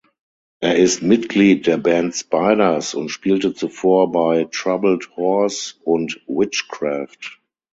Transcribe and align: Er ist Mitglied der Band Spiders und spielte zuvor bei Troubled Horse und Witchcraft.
Er 0.61 0.77
ist 0.77 1.03
Mitglied 1.03 1.67
der 1.67 1.77
Band 1.77 2.15
Spiders 2.15 2.95
und 2.95 3.09
spielte 3.09 3.53
zuvor 3.53 4.11
bei 4.11 4.47
Troubled 4.49 5.15
Horse 5.15 5.75
und 5.83 6.19
Witchcraft. 6.25 7.39